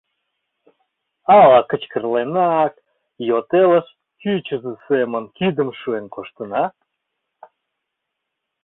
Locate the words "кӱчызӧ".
4.19-4.71